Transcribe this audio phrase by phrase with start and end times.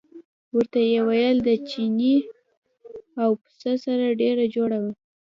[0.55, 2.15] ورته ویې ویل د چیني
[3.21, 4.91] او پسه سره ډېره جوړه وه.